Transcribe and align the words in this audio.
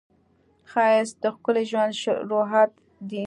ښایست 0.71 1.15
د 1.23 1.25
ښکلي 1.35 1.63
ژوند 1.71 1.93
شروعات 2.01 2.71
دی 3.09 3.19